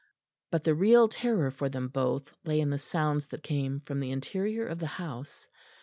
[0.49, 4.09] But the real terror for them both lay in the sounds that came from the
[4.09, 5.47] interior of the house.